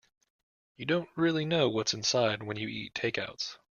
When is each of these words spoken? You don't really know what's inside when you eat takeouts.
You 0.77 0.87
don't 0.87 1.09
really 1.15 1.45
know 1.45 1.69
what's 1.69 1.93
inside 1.93 2.41
when 2.41 2.57
you 2.57 2.67
eat 2.67 2.95
takeouts. 2.95 3.57